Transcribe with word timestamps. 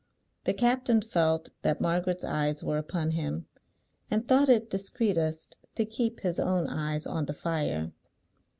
The 0.45 0.55
captain 0.55 1.03
felt 1.03 1.49
that 1.61 1.79
Margaret's 1.79 2.23
eyes 2.23 2.63
were 2.63 2.79
upon 2.79 3.11
him, 3.11 3.45
and 4.09 4.27
thought 4.27 4.49
it 4.49 4.67
discreetest 4.71 5.57
to 5.75 5.85
keep 5.85 6.21
his 6.21 6.39
own 6.39 6.65
eyes 6.65 7.05
on 7.05 7.25
the 7.27 7.33
fire. 7.33 7.91